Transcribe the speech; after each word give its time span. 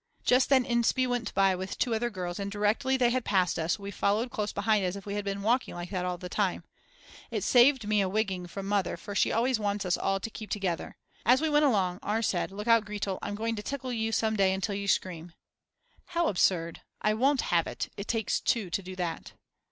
Just 0.23 0.49
then 0.49 0.65
Inspee 0.65 1.05
went 1.07 1.31
by 1.35 1.53
with 1.53 1.77
two 1.77 1.93
other 1.93 2.09
girls 2.09 2.39
and 2.39 2.51
directly 2.51 2.97
they 2.97 3.11
had 3.11 3.23
passed 3.23 3.59
us 3.59 3.77
we 3.77 3.91
followed 3.91 4.31
close 4.31 4.51
behind 4.51 4.83
as 4.83 4.95
if 4.95 5.05
we 5.05 5.13
had 5.13 5.23
been 5.23 5.43
walking 5.43 5.75
like 5.75 5.91
that 5.91 6.05
all 6.05 6.17
the 6.17 6.27
time. 6.27 6.63
It 7.29 7.43
saved 7.43 7.87
me 7.87 8.01
a 8.01 8.09
wigging 8.09 8.47
from 8.47 8.65
Mother, 8.65 8.97
for 8.97 9.13
she 9.13 9.31
always 9.31 9.59
wants 9.59 9.85
us 9.85 9.97
all 9.97 10.19
to 10.19 10.29
keep 10.31 10.49
together. 10.49 10.97
As 11.23 11.39
we 11.39 11.49
went 11.51 11.65
along 11.65 11.99
R. 12.01 12.23
said: 12.23 12.51
Look 12.51 12.67
out, 12.67 12.83
Gretel, 12.83 13.19
I'm 13.21 13.35
going 13.35 13.55
to 13.57 13.61
tickle 13.61 13.93
you 13.93 14.11
some 14.11 14.35
day 14.35 14.55
until 14.55 14.73
you 14.73 14.87
scream. 14.87 15.33
How 16.07 16.29
absurd, 16.29 16.81
I 17.03 17.13
won't 17.13 17.41
have 17.53 17.67
it, 17.67 17.89
it 17.95 18.07
takes 18.07 18.39
two 18.39 18.71
to 18.71 18.81
do 18.81 18.95
that. 18.95 19.33